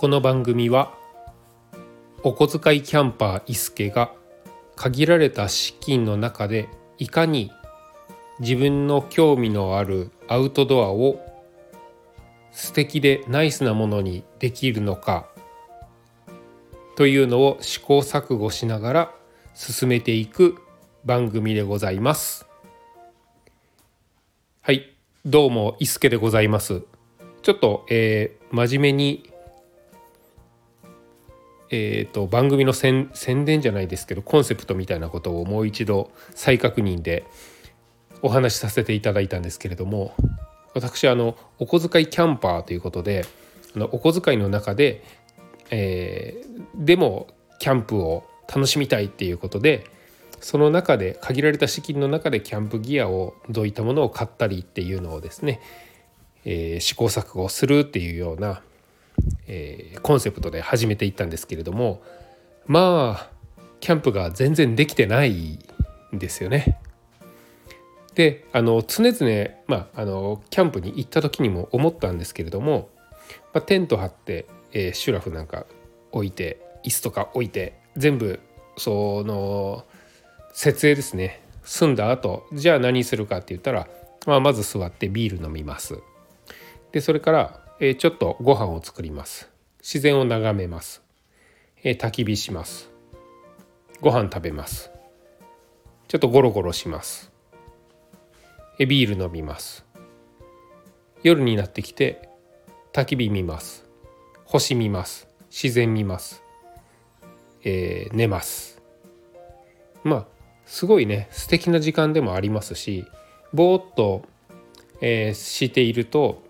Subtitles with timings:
[0.00, 0.94] この番組は
[2.22, 4.14] お小遣いキャンパー伊助が
[4.74, 7.52] 限られた資金の中でいかに
[8.38, 11.20] 自分の興味のあるアウトドアを
[12.50, 15.28] 素敵でナイスなものにできるのか
[16.96, 19.14] というのを試行錯誤しながら
[19.52, 20.62] 進めていく
[21.04, 22.46] 番組でございます。
[24.62, 24.96] はい。
[25.26, 26.84] どうも伊助でございます。
[27.42, 29.29] ちょっと、えー、真面目に
[31.70, 37.24] えーと、番組の宣伝じゃないですけどコンセプトみたいなことをもう一度再確認で
[38.22, 40.14] お話しさせていただいたんですけれども
[40.74, 43.24] 私あのお小遣いキャンパーということで
[43.76, 45.04] あのお小遣いの中で、
[45.70, 47.28] えー、でも
[47.60, 49.86] キャンプを楽しみたいっていうことで
[50.40, 55.60] その中で限られた資金の中でキャンプギアをどういったものを買ったりっていうのをですね、
[56.44, 58.62] えー、試行錯誤するっていうような
[59.46, 62.02] えー、コンセプトで始めていったんですけれども
[62.66, 63.30] まあ
[63.80, 65.58] キャンプが全然できてない
[66.14, 66.78] んですよね。
[68.14, 72.90] であの常々、まあ、あのキャンプに行った時にも思ったんですけれども、
[73.54, 75.64] まあ、テント張って、えー、シュラフなんか
[76.12, 78.40] 置いて椅子とか置いて全部
[78.76, 79.84] その
[80.52, 83.88] 設営ですね済んだ後じゃあ何するかって言ったら、
[84.26, 85.98] まあ、まず座ってビール飲みます。
[86.92, 89.48] でそれからえちょっとご飯を作ります。
[89.78, 91.02] 自然を眺めます、
[91.82, 92.90] え焚き火します。
[94.02, 94.90] ご飯食べます。
[96.06, 97.32] ちょっとゴロゴロします。
[98.78, 99.86] えビール飲みます。
[101.22, 102.28] 夜になってきて
[102.92, 103.86] 焚き火見ます。
[104.44, 105.26] 星見ます。
[105.50, 106.42] 自然見ます、
[107.64, 108.82] えー、寝ます。
[110.04, 110.26] まあ
[110.66, 111.28] すごいね。
[111.30, 113.06] 素敵な時間でもありますし
[113.54, 114.26] ぼーっと、
[115.00, 116.49] えー、していると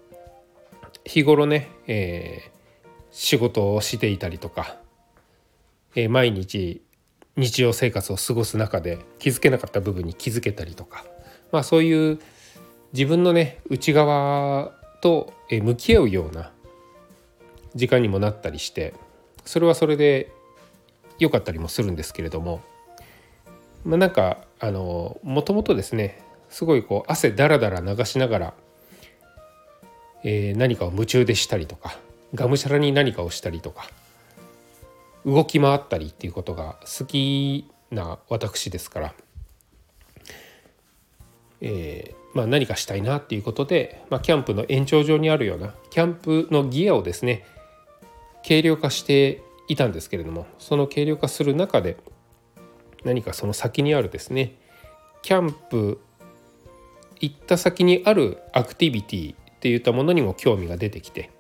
[1.11, 4.77] 日頃ね、えー、仕事をしていたりとか、
[5.97, 6.85] えー、毎日
[7.35, 11.05] 日常生活を過ごす中で気づけなかった部分に気づけたりとか、
[11.51, 12.21] まあ、そういう
[12.93, 14.71] 自分のね内側
[15.03, 16.53] と向き合うような
[17.75, 18.95] 時間にもなったりして
[19.45, 20.31] それはそれで
[21.19, 22.61] 良かったりもするんですけれども、
[23.85, 28.55] まあ、なんかあのもともとですねすごいこう汗だらだら流しながら
[30.25, 31.99] えー、何かを夢中でしたりとか
[32.35, 33.89] がむしゃらに何かをしたりとか
[35.25, 39.15] 動き回ったりっていうことが好きな私ですから、
[41.61, 47.45] えーまあ、何かしたいなっていうことで、まあ、キャンプの延長上にあるようなキャンプのギアをですね
[48.47, 51.97] 軽量化していたんですけれどもその軽量化する中で
[53.05, 54.57] 何かその先にあるですね
[55.23, 56.01] キャンプ
[57.21, 61.31] 行った先にあるアクティビティっていったものにも興味が出てきて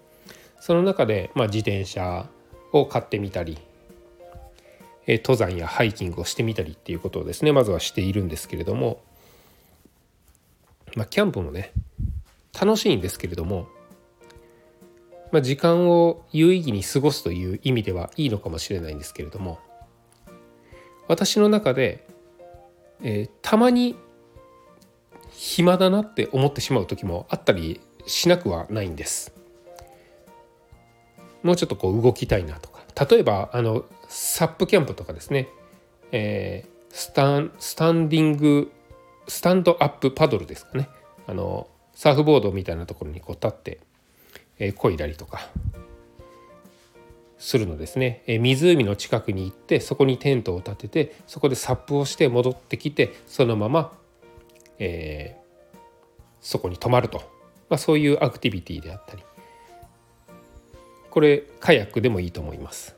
[0.61, 2.29] その中で、まあ、自転車
[2.71, 3.57] を買ってみたり
[5.09, 9.03] 登山やハイキングをしてみたりっていうことをですねまずはしているんですけれども、
[10.95, 11.73] まあ、キャンプもね
[12.53, 13.69] 楽しいんですけれども、
[15.33, 19.59] まあ、時間を有意義に過ごすという意味ではいいのかもしれないんですけれども
[21.09, 22.07] 私の中で、
[23.03, 23.97] えー、たまに
[25.31, 29.33] 暇だなって思ってしまう時もあったりしなくはないんです。
[31.43, 32.81] もうちょっとこう動きたいなとか。
[33.09, 35.49] 例えばあのサップキャンプとかですね、
[36.13, 38.71] えー、スタンスタンディング
[39.29, 40.89] スタンドアップパドルですかね。
[41.27, 43.81] あのサーフボードみたいなところにこう立って、
[44.59, 45.49] えー、漕いだりとか。
[47.43, 53.93] するのですね、えー、湖の近くに行ってそこにテントを立ててそこでサップをして戻ってきてそのまま、
[54.79, 55.79] えー、
[56.43, 57.40] そこに泊まると。
[57.71, 59.23] まあ、そういうアクティビティであったり
[61.11, 62.95] これカヤックでもいいと思います。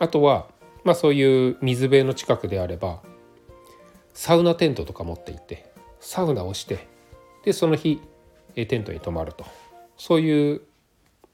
[0.00, 0.48] あとは、
[0.84, 3.00] まあ、そういう水辺の近くであれば
[4.14, 5.70] サウナテントとか持って行って
[6.00, 6.88] サウナをして
[7.44, 8.00] でその日
[8.54, 9.44] テントに泊まると
[9.96, 10.62] そういう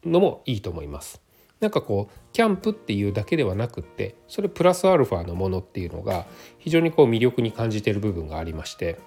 [0.05, 1.23] のもいいと思います。
[1.61, 6.27] なんかこうキャンプっていうだけではなくってそれプラスアルファのものっていうのが
[6.59, 8.99] 非常にこう魅力に感じてる部分がありまして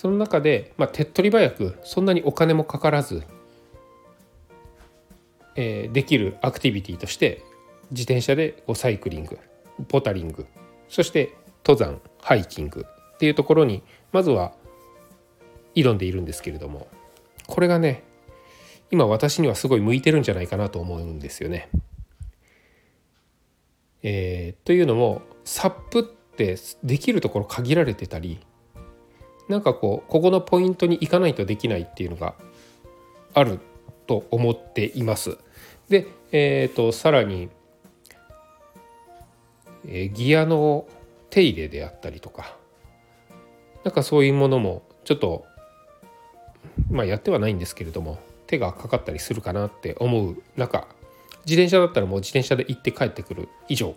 [0.00, 3.22] その中で、まあ、手っ取り早くそんなにお金もかからず、
[5.56, 7.42] えー、できるアクティビティとして
[7.90, 9.38] 自転車でこうサイクリング
[9.88, 10.46] ポタリング
[10.88, 11.36] そして
[11.66, 14.54] 登山ハイキングっていうところにまずは
[15.74, 16.88] 挑んでいるんですけれども
[17.46, 18.02] これがね
[18.90, 21.68] 今私にはすごい向いてるんじゃないかなと思うんですよね。
[24.02, 28.40] えー、というのもサップってできるところ限られてたり
[29.50, 32.34] なんかこうここのポイントに行かないとできないっていうのが
[33.34, 33.58] ある
[34.06, 35.38] と思っています。
[35.88, 37.48] で、えーと、さらに、
[39.88, 40.86] えー、ギアの
[41.30, 42.56] 手入れであったりとか
[43.82, 45.44] なんかそういうものもちょっと
[46.88, 50.86] まあやってはないんですけれども手がかかったりするかなって思う中
[51.44, 53.96] 自転車だったらもう自転車で行って帰ってくる以上、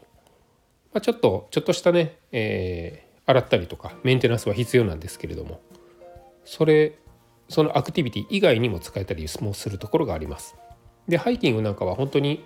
[0.93, 5.61] まあ、ちょっとちょっとしたね、え、洗ったりとかメンテナンスは必要なんですけれども
[6.45, 6.97] それ
[7.49, 10.55] そのアクティビティ以外にも使えたりもするところがあります。
[11.07, 12.43] でハイキングなんかは本当に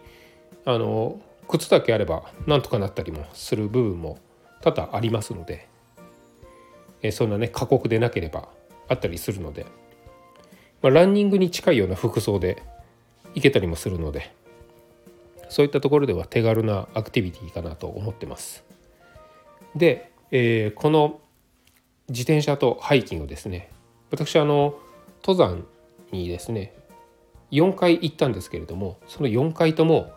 [0.66, 4.18] あの靴だけあればなんとかなったりもする部分も
[4.62, 5.68] 多々ありますので、
[7.02, 8.50] えそんなね過酷でなければ
[8.90, 9.66] あったりするので、
[10.82, 12.64] まあ、ランニングに近いような服装で
[13.36, 14.34] 行けたりもするので
[15.50, 18.64] そういったところでは手軽なアクティビティかなと思ってます。
[19.76, 21.20] で、えー、この
[22.10, 23.70] 自転車とハイキングですね
[24.12, 24.78] 私あの
[25.26, 25.66] 登山
[26.12, 26.74] にですね
[27.52, 30.12] 4回行ったんですけれどもその4回とも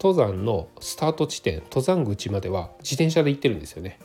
[0.00, 3.98] 登山のスタート地点登山口までは自転車で行ってるんですよね。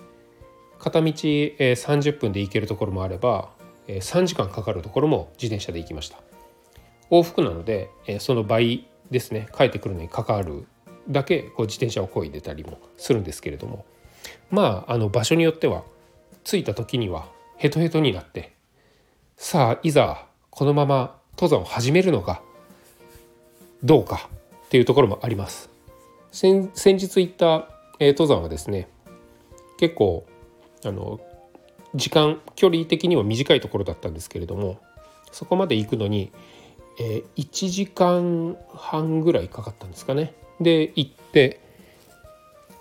[0.78, 3.50] 片道30分で行けるところもあれば
[3.88, 6.20] 3時間かかるところも自転車で行きました。
[7.10, 7.90] 往復なので
[8.20, 10.68] その倍ですね帰ってくるのにかかる
[11.08, 13.86] だけこう自転車を漕いでたりもするんですけれども
[14.52, 15.84] まああの場所によっては
[16.44, 17.28] 着いた時には
[17.58, 18.54] ヘトヘトになって
[19.38, 22.42] さあいざこのまま登山を始めるのか
[23.84, 24.30] どうか
[24.66, 25.70] っていうところもあります。
[26.32, 27.70] 先日行った、
[28.00, 28.90] え登山はですね
[29.78, 30.26] 結構
[30.84, 31.22] あの
[31.94, 34.80] 時間距離的には短いところだったんですけれども
[35.32, 36.32] そこまで行くのに、
[37.00, 40.34] えー、1時間半ぐらいかかったんですかね。
[40.60, 41.60] で行って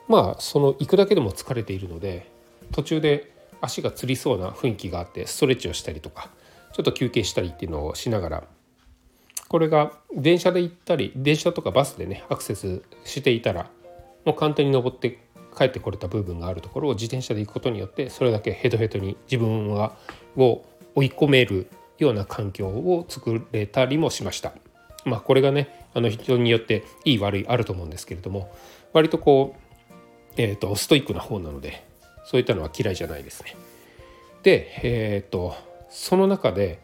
[0.08, 2.30] まあその行くだけでも疲れているので
[2.72, 6.30] 途中で足がつりそうな雰囲気があってストレッチをしたりとか
[6.72, 8.44] ちょっと休憩したりっていうのをしながら
[9.48, 13.70] これが電車で行ったり電車とかバスでねアクセスしていたら
[14.24, 15.20] もう簡単に登って
[15.56, 19.94] 帰ってこれた部分があるところを自転車で行くことによってそれだけヘトヘトに自分は
[20.36, 20.64] を
[20.96, 21.68] 追い込める
[21.98, 24.52] ような環境を作れたりもしました。
[25.04, 28.52] まあこれがねあの人によっていい悪いあると思うんですけれども
[28.92, 29.63] 割とこう、
[30.36, 31.86] えーと、ストイックな方なので
[32.24, 33.56] そういったのは嫌いじゃないですね。
[34.42, 35.54] でえっ、ー、と
[35.90, 36.80] その中で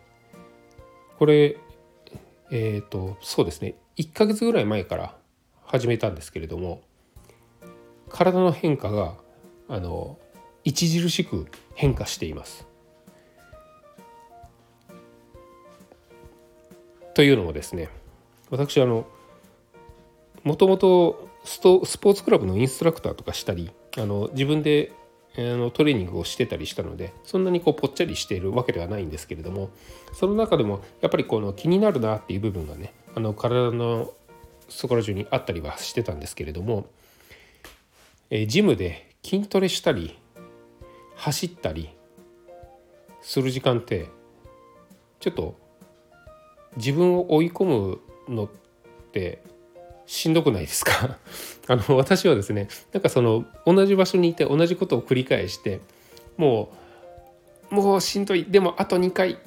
[1.19, 1.57] これ
[2.51, 5.15] えっ、ー、とそうですね1ヶ月ぐらい前から
[5.65, 6.83] 始めたんですけれども
[8.09, 9.15] 体の変化が
[9.69, 10.19] あの
[10.67, 12.67] 著しく変化しています。
[17.15, 17.89] というのもですね
[18.51, 19.07] 私あの
[20.45, 24.93] もともとスポーツクラブのインストラクターとかしたりあの自分で
[25.37, 29.71] あのトレーニングをしてたりしたのでそんなにこうぽっちゃりしているわけではないんですけれども
[30.13, 34.13] その中でもやっぱりこの気になるなっていう部分がねあの体の
[34.69, 36.87] そこら中にあったりはしてたんですけれども、
[38.31, 40.17] えジムで筋トレしたり
[41.17, 41.91] 走ったり
[43.21, 44.09] する時間って
[45.19, 45.57] ちょっと
[46.77, 48.49] 自分を追い込むのっ
[49.13, 49.43] て
[50.13, 51.19] しんどくないですか？
[51.69, 55.79] あの私はですねなんかその同じ場所にいて同じことを繰り返して
[56.37, 56.73] も
[57.71, 59.39] うもうしんどいでもあと2回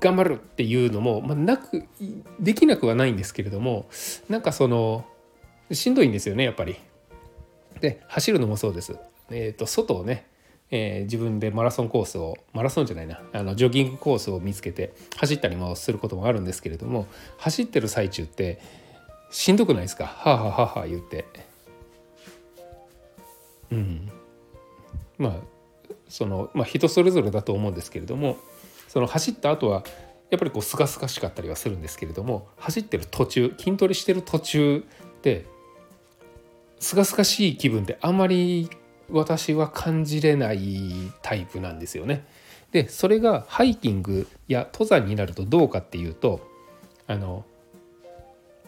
[0.00, 1.84] 頑張るっていうのも、まあ、なく
[2.40, 3.88] できなくはないんですけれども
[4.28, 5.06] なんかその
[5.70, 6.76] しんどいんですよねやっぱり。
[7.80, 8.96] で走るのもそうです。
[9.30, 10.26] えーと、外をね、
[10.72, 18.58] えー、自分でマラソンコースをマラソンじゃないなあのジョギングコースを見つけて走ったりもすることもあるんですけれども走ってる最中って
[19.30, 20.06] しんどくないですか？
[20.06, 21.26] はあはあはあ言って。
[23.70, 24.10] うん。
[25.18, 25.34] まあ
[26.08, 28.36] そのまあ人それぞれだと思うんですけれども
[28.88, 29.84] その走った後は
[30.30, 34.84] やっぱりこうすがすがしかったりはするんですけれども走ってる途中筋トレしてる途中
[35.22, 35.44] で
[36.78, 38.70] すがすがしい気分ってあんまり
[39.10, 40.92] 私は感じれない
[41.22, 42.26] タイプなんですよね。
[42.72, 46.46] でそれがハイキングや登山になるとどうかっていうと
[47.06, 47.44] あの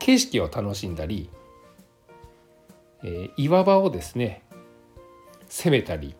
[0.00, 1.30] 景色を楽しんだり、
[3.04, 4.42] えー、岩場をですね
[5.49, 6.16] 攻めたり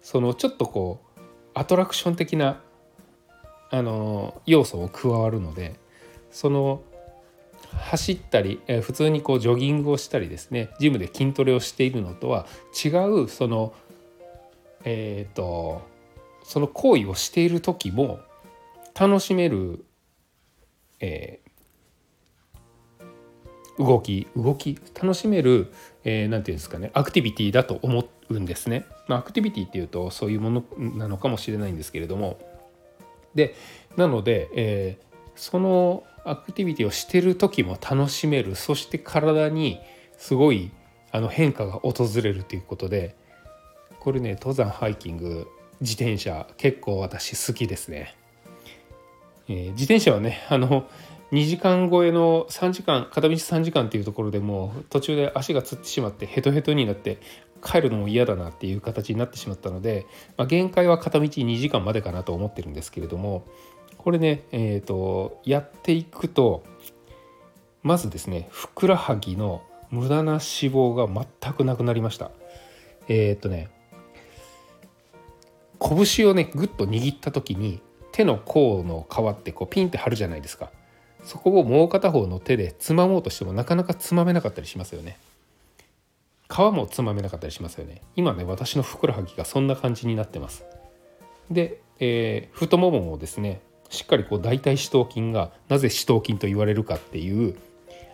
[0.00, 1.20] そのちょっとこう
[1.54, 2.60] アトラクション的な
[3.70, 5.74] あの要素を加わるので
[6.30, 6.82] その
[7.72, 12.46] 走ったり、えー、普通にこうジョギングをしたりですねジムで筋トレをしているのとは
[12.84, 13.72] 違うその
[14.84, 15.82] えっ、ー、と
[16.44, 18.20] その行為をしている時も
[18.98, 19.84] 楽しめる、
[21.00, 21.40] え
[23.82, 25.72] 動き動き楽しめる
[26.04, 28.86] 何、えー、て言うんですかねアクティビティだと思うんですね。
[29.08, 32.38] まあ、アクティビティっていうとそういうものなのかもしれないんですけれども
[33.34, 33.54] で
[33.96, 39.80] なので、えー、そのアクティビティをしてる時も楽しめるそして体に
[40.18, 40.70] すごい
[41.10, 43.16] あの変化が訪れるということで
[44.00, 45.46] これね登山ハイキング
[45.80, 48.14] 自転車結構私好きですね。
[49.48, 50.86] えー、自転車はねあの
[51.32, 57.18] 2時間超えの3時間片道3時間っていうところでもう途中で足がつってしまってヘトヘトになって
[57.64, 63.46] 帰るのも嫌だなっていう形になってしまったので、まあ、限界は片道2時間までかなと思ってるんですけれども
[63.96, 66.64] これね、えーと、やっていくと
[67.82, 72.30] まずですねふくらはぎの無駄な脂肪が全くなくなりました。
[73.08, 73.68] えっ、とね
[75.78, 80.70] 拳をねぐっと握った時に手の甲の皮ってこうピンって張るじゃないですか。
[81.24, 85.18] そこをもう片方の手でつまもうとしてもなかなかつまめなかったりしますよね。
[86.48, 88.02] 皮もつまめなかったりしますよね。
[88.14, 90.64] 今ね私のふくらはぎがそんな感じになってます。
[91.50, 97.56] で、えー、太もももですねしっかりこう大腿四頭筋がなぜ四頭筋と言われるかっていう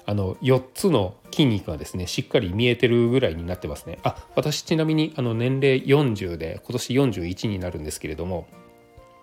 [0.07, 3.99] あの4つの筋肉がですねしっかり見えてるぐらいになってますね。
[4.03, 8.47] あ私ちなみにあの年齢40で今年41になるんですけれども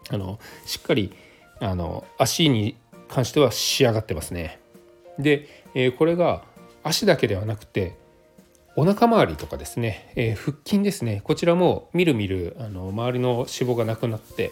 [0.10, 1.14] あのしっかり
[1.60, 2.76] あの足に
[3.08, 4.60] 関しては仕上がってますね。
[5.20, 6.44] で、え、これが
[6.84, 7.98] 足だけではなくて
[8.78, 14.52] お腹周りとかですね、えー、腹筋ですねこちらもみるみるあの周りの脂肪がなくなって、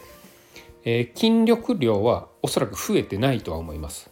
[0.86, 4.10] えー、筋力量はおそらく増えてないとは思います。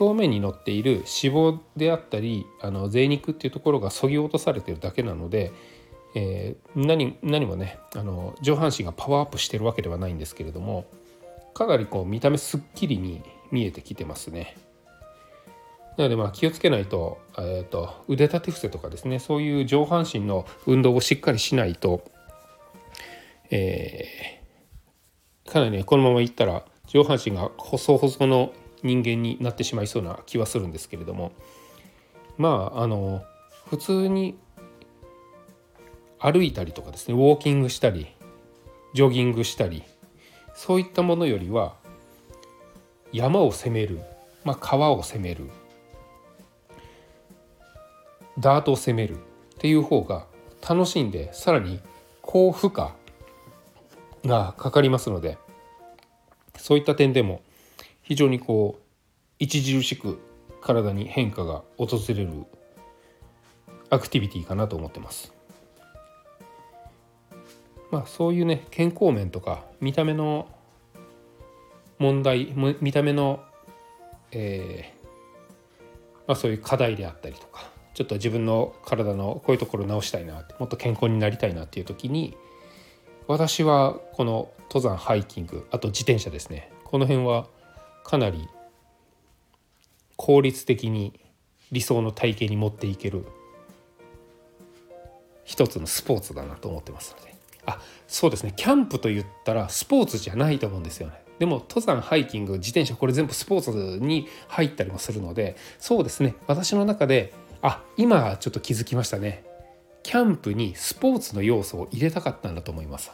[0.00, 5.52] 表面に乗っている脂肪であったりあの贅肉っていうところがそぎ落とされてるだけなので、
[6.16, 10.86] えー、何何もねあの上半身がパワーアップしてるわけではないんですけれども
[11.54, 14.56] かなりこう見た目すっきりに見えてきてますね。
[15.96, 22.04] なのでまあ気をつけないと,、えーと、腕立て伏せとかですねそういう上半身の運動をしっかりしないと、
[23.50, 31.32] えー、かなりねこのままいったら上半身が細々の人間になってしまいそうな気はするんですけれども
[32.36, 33.22] まああの
[33.70, 34.36] 普通に
[36.18, 38.06] 歩いたりとかですねウォーキングしたり
[38.94, 39.82] ジョギングしたり
[40.54, 41.76] そういったものよりは
[43.12, 44.00] 山を攻める、
[44.44, 45.50] まあ、川を攻める。
[48.38, 49.16] ダートを攻める。
[49.56, 50.26] っていう方が
[50.68, 51.80] 楽しんでさらに
[52.22, 52.90] 高負荷
[54.28, 55.38] がかかりますので
[56.58, 57.40] そういった点でも
[58.02, 58.78] 非常にこ
[59.40, 60.20] う著しく
[60.60, 62.44] 体に変化が訪れる
[63.88, 65.32] アクティビティかなと思ってます。
[67.92, 70.48] まあそういうね健康面とか見た目の
[71.98, 73.40] 問題見た目の、
[74.32, 75.06] えー
[76.26, 82.36] まあ、そういう課題であったりとかちょっと自分の体のこういうところ直したいなもっと健康になりたいなっていう時に
[83.26, 86.70] 私はこの登山ハイキングあと自転車ですね。
[86.84, 87.46] この辺は
[88.04, 88.48] かなり
[90.16, 91.18] 効率的に
[91.72, 93.26] 理想の体型に持っていける
[95.44, 97.34] 一つのスポーツだなと思ってますので。
[97.66, 98.52] あそうですね。
[98.54, 101.25] キャンプと言ったらスポーツじゃないと思うんですよね。
[101.38, 106.34] でも登山ハイキング自転車これ全部スポーツに入ったりもするのでそうですね。
[106.46, 109.44] 私の中であ今ちょっと気づきましたね。
[110.02, 113.10] キャンプにスポーツの要素を入れたかったんだと思います。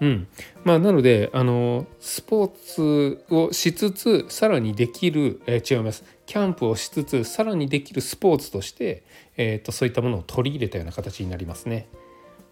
[0.00, 0.26] うん、
[0.64, 6.02] まあなのであのスポーツをしつつさらにできる、え、違います。
[6.26, 9.04] キャンプをしつつさらにできるスポーツとして、
[9.36, 11.88] えー、とそういったものを取り入れたような形になりますね。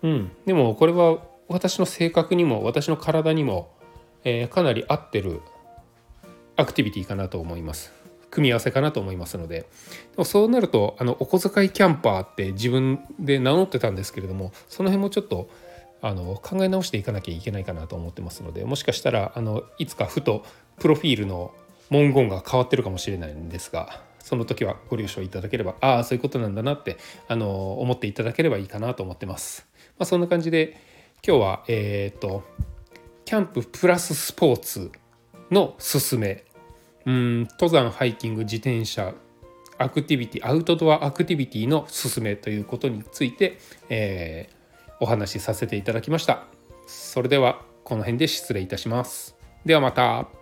[0.03, 1.19] うん、でもこれは
[1.49, 3.73] 私の性格にも私の体にも、
[4.25, 5.41] えー、かなり合ってる
[6.57, 7.93] アクティビティかなと思います。
[8.31, 9.67] 組み合わせかなと思いますのでで
[10.17, 15.51] もそうなるとあのお小遣いキャンパーって自分で名乗ってたんですけれどもその辺もちょっと
[16.01, 20.45] あの考え直していかなきゃいけないかなと思ってますのでもしかしたらあのいつかふと
[20.79, 21.53] プロフィールの
[21.91, 29.67] 文言が変わってるかもしれないんですがその時はご了承いただければああそういうことなんだなってあの思っていただければいいかなと思ってます。
[29.99, 30.77] まあ、そんな感じで
[31.27, 32.45] 今日はえっ、と
[33.31, 34.91] キャンププラススポーツ
[35.53, 36.43] のすすめ。
[37.07, 39.15] うん登山ハイキング自転車
[39.79, 46.43] アクティビティアウトドアアクティビティのすすめということについて、えー、お話しさせていただきました。
[46.89, 49.37] それではこの辺で失礼いたします。
[49.65, 50.40] ではまた。